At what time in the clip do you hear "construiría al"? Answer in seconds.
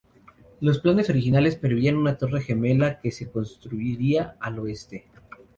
3.31-4.57